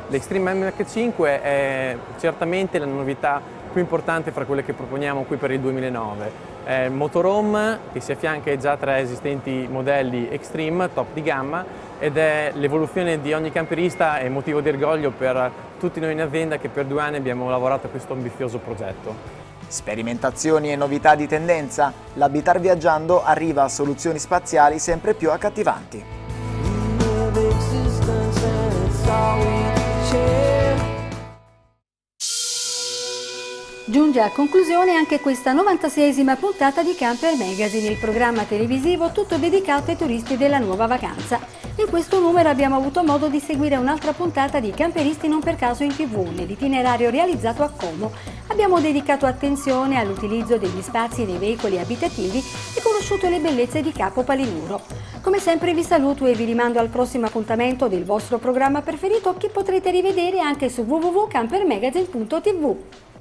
L'Extreme 0.08 0.54
MH5 0.54 1.24
è 1.26 1.98
certamente 2.20 2.80
la 2.80 2.86
novità 2.86 3.40
più 3.74 3.82
importante 3.82 4.32
fra 4.32 4.46
quelle 4.46 4.64
che 4.64 4.72
proponiamo 4.72 5.24
qui 5.24 5.36
per 5.36 5.52
il 5.52 5.60
2009. 5.60 6.52
È 6.64 6.84
il 6.84 6.92
motorhome 6.92 7.80
che 7.92 8.00
si 8.00 8.14
affianca 8.14 8.52
ai 8.52 8.60
già 8.60 8.78
tre 8.78 9.00
esistenti 9.00 9.68
modelli 9.70 10.30
Extreme, 10.30 10.94
top 10.94 11.08
di 11.14 11.22
gamma, 11.22 11.66
ed 12.00 12.16
è 12.16 12.52
l'evoluzione 12.54 13.20
di 13.20 13.34
ogni 13.34 13.52
camperista 13.52 14.20
e 14.20 14.30
motivo 14.30 14.62
di 14.62 14.70
orgoglio 14.70 15.12
per 15.12 15.52
tutti 15.80 16.00
noi 16.00 16.14
in 16.14 16.22
azienda 16.22 16.58
che 16.58 16.70
per 16.70 16.86
due 16.86 17.02
anni 17.02 17.18
abbiamo 17.18 17.50
lavorato 17.50 17.88
a 17.88 17.90
questo 17.90 18.14
ambizioso 18.14 18.60
progetto. 18.60 19.42
Sperimentazioni 19.68 20.72
e 20.72 20.76
novità 20.76 21.16
di 21.16 21.28
tendenza, 21.28 21.92
l'Abitar 22.14 22.60
Viaggiando 22.60 23.24
arriva 23.24 23.64
a 23.64 23.70
soluzioni 23.70 24.20
spaziali 24.20 24.78
sempre 24.78 25.16
più 25.16 25.32
accattivanti. 25.32 26.23
Giunge 33.94 34.22
a 34.22 34.32
conclusione 34.32 34.96
anche 34.96 35.20
questa 35.20 35.54
96esima 35.54 36.36
puntata 36.36 36.82
di 36.82 36.96
Camper 36.96 37.36
Magazine, 37.36 37.90
il 37.90 37.98
programma 37.98 38.42
televisivo 38.42 39.12
tutto 39.12 39.38
dedicato 39.38 39.92
ai 39.92 39.98
turisti 39.98 40.36
della 40.36 40.58
nuova 40.58 40.88
vacanza. 40.88 41.40
In 41.76 41.86
questo 41.92 42.20
numero 42.20 42.50
abbiamo 42.50 42.76
avuto 42.76 43.04
modo 43.04 43.28
di 43.28 43.40
seguire 43.40 43.76
un'altra 43.76 44.14
puntata 44.14 44.60
di 44.60 44.72
Camperisti 44.72 45.28
non 45.28 45.42
per 45.42 45.58
caso 45.58 45.84
in 45.84 45.96
tv, 45.96 46.28
nell'itinerario 46.36 47.12
realizzato 47.12 47.62
a 47.62 47.70
Como. 47.70 48.12
Abbiamo 48.48 48.80
dedicato 48.80 49.28
attenzione 49.28 50.00
all'utilizzo 50.00 50.58
degli 50.58 50.82
spazi 50.82 51.28
dei 51.28 51.38
veicoli 51.38 51.78
abitativi 51.78 52.44
e 52.76 52.82
conosciuto 52.82 53.30
le 53.30 53.38
bellezze 53.38 53.84
di 53.84 53.92
Capo 53.92 54.24
Palinuro. 54.24 54.82
Come 55.22 55.38
sempre 55.38 55.76
vi 55.76 55.84
saluto 55.84 56.26
e 56.26 56.34
vi 56.34 56.46
rimando 56.46 56.80
al 56.80 56.90
prossimo 56.90 57.28
appuntamento 57.28 57.88
del 57.88 58.06
vostro 58.06 58.40
programma 58.40 58.82
preferito 58.82 59.36
che 59.38 59.50
potrete 59.50 59.92
rivedere 59.92 60.40
anche 60.40 60.70
su 60.70 60.82
www.campermagazine.tv. 60.82 63.12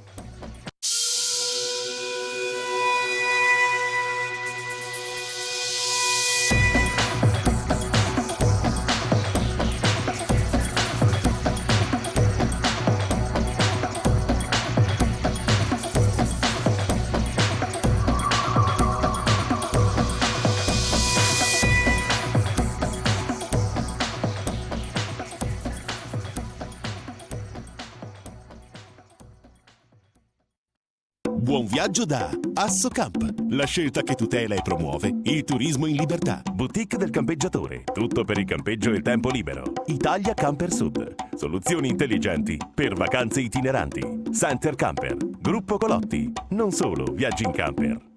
viaggio 31.83 32.05
da 32.05 32.31
Assocamp, 32.55 33.35
la 33.49 33.66
scelta 33.66 34.03
che 34.03 34.14
tutela 34.14 34.55
e 34.55 34.62
promuove 34.62 35.12
il 35.25 35.42
turismo 35.42 35.87
in 35.87 35.97
libertà. 35.97 36.40
Boutique 36.53 36.97
del 36.97 37.11
campeggiatore, 37.11 37.83
tutto 37.92 38.23
per 38.23 38.38
il 38.38 38.45
campeggio 38.45 38.92
e 38.92 38.95
il 38.95 39.03
tempo 39.03 39.31
libero. 39.31 39.64
Italia 39.87 40.33
Camper 40.33 40.73
Sud, 40.73 41.16
soluzioni 41.35 41.88
intelligenti 41.88 42.57
per 42.73 42.95
vacanze 42.95 43.40
itineranti. 43.40 44.23
Center 44.33 44.77
Camper, 44.77 45.16
Gruppo 45.40 45.77
Colotti, 45.77 46.33
non 46.51 46.71
solo 46.71 47.05
viaggi 47.14 47.42
in 47.42 47.51
camper. 47.51 48.12